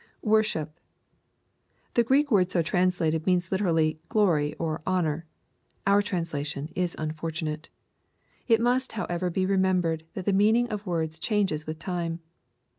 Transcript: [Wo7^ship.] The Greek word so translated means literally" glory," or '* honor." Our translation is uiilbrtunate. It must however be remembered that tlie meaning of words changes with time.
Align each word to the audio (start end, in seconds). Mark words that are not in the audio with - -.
[Wo7^ship.] 0.25 0.69
The 1.93 2.03
Greek 2.03 2.31
word 2.31 2.49
so 2.49 2.63
translated 2.63 3.27
means 3.27 3.51
literally" 3.51 3.99
glory," 4.09 4.55
or 4.55 4.81
'* 4.85 4.87
honor." 4.97 5.27
Our 5.85 6.01
translation 6.01 6.69
is 6.75 6.95
uiilbrtunate. 6.95 7.67
It 8.47 8.59
must 8.61 8.93
however 8.93 9.29
be 9.29 9.45
remembered 9.45 10.07
that 10.15 10.25
tlie 10.25 10.33
meaning 10.33 10.67
of 10.71 10.87
words 10.87 11.19
changes 11.19 11.67
with 11.67 11.77
time. 11.77 12.19